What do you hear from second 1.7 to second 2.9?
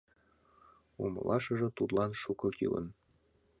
тудлан шуко кӱлын.